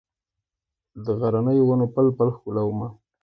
غرنیو 1.19 1.63
ونو 1.69 1.85
پل، 1.93 2.07
پل 2.17 2.27
ښکلومه 2.35 2.87